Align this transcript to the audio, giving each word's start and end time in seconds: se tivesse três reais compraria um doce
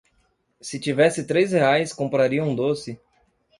se 0.59 0.79
tivesse 0.79 1.25
três 1.27 1.51
reais 1.51 1.93
compraria 1.93 2.43
um 2.43 2.55
doce 2.55 2.99